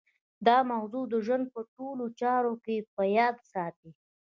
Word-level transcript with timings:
دا 0.47 0.57
موضوع 0.71 1.03
د 1.09 1.15
ژوند 1.25 1.45
په 1.53 1.61
ټولو 1.75 2.03
چارو 2.21 2.53
کې 2.63 2.75
په 2.93 3.03
ياد 3.17 3.35
ساتئ. 3.51 3.91